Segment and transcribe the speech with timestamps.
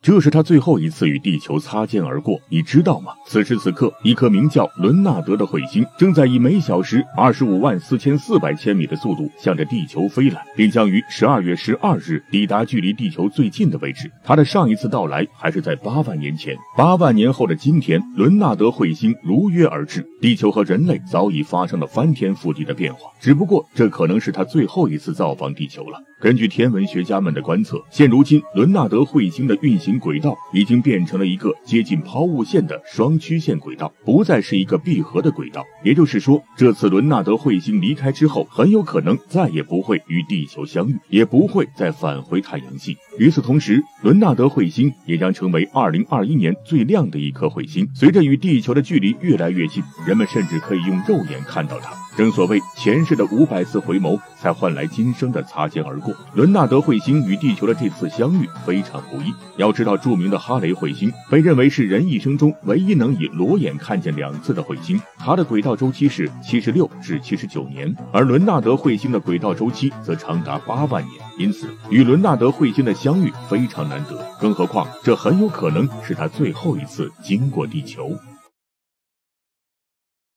[0.00, 3.12] 这是他最后一次与地球擦肩而过，你知道吗？
[3.26, 14.08] 此时此刻，一颗名叫伦纳德的彗星正在以每小时二十五万四千四百千米的速度向着地球飞来，并将于十二月十二日抵达距离地球最近的位置。
[14.22, 16.56] 它的上一次到来还是在八万年前。
[16.76, 23.10] 八万年后的今天，伦纳德彗星如约而至，地球和人类早已发生了翻天覆地的变化。
[23.20, 25.98] 只不过，这可能是他最后一次造访地球了。
[26.20, 35.64] 根据天文学家们的观测，现如今伦纳德彗星的运行轨道已经变成了一个接近抛物线的双曲线轨道，不再是一个闭合的轨道。
[35.84, 42.96] 也就是说，这次伦纳德彗星离开之后，很有可能再也不会与地球相遇，也不会再返回太阳系。
[43.20, 47.88] 与此同时，伦纳德彗星也将成为2021年最亮的一颗彗星。
[47.94, 52.07] 随着与地球的距离越来越近，人们甚至可以用肉眼看到它。
[52.18, 56.12] 正所谓前世的五百次回眸，才换来今生的擦肩而过。
[56.34, 59.32] 伦纳德彗星与地球的这次相遇非常不易。
[59.56, 71.14] 要知道，著名的哈雷彗星被认为是人一生中唯一能以裸眼看见两次的彗星，它的轨道周期是七十六至七十九年，而伦纳德彗星的轨道周期则长达八万年。
[71.38, 78.18] 因此，与伦纳德彗星的相遇非常难得，更何况这很有可能是他最后一次经过地球。